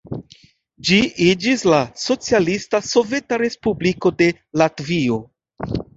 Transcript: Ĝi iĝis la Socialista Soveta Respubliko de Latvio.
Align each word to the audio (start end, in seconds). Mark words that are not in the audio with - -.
Ĝi 0.87 0.95
iĝis 1.25 1.65
la 1.73 1.81
Socialista 2.05 2.81
Soveta 2.87 3.39
Respubliko 3.43 4.13
de 4.23 4.31
Latvio. 4.63 5.21